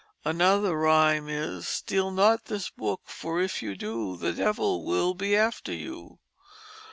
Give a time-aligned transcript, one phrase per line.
[0.25, 5.35] Another rhyme is: "Steal not this Book for if You Do The Devil will be
[5.37, 6.17] after You.